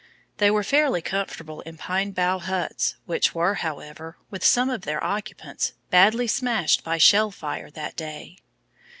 They 0.37 0.49
were 0.49 0.63
fairly 0.63 1.03
comfortable 1.03 1.61
in 1.61 1.77
pine 1.77 2.09
bough 2.09 2.39
huts 2.39 2.95
which 3.05 3.35
were, 3.35 3.53
however, 3.53 4.17
with 4.31 4.43
some 4.43 4.67
of 4.67 4.81
their 4.81 5.03
occupants, 5.03 5.73
badly 5.91 6.25
smashed 6.25 6.83
by 6.83 6.97
shell 6.97 7.29
fire 7.29 7.69
that 7.69 7.95
day. 7.97 8.39